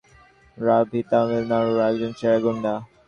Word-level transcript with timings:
রাভি 0.57 1.01
তামিলনাড়ুর 1.09 1.79
একজন 1.89 2.11
সেরা 2.19 2.39
গুন্ডা। 2.43 2.73